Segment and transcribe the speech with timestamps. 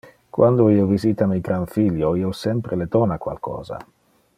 [0.31, 3.77] Quando io visita mi granfilio, io sempre le dona qualcosa.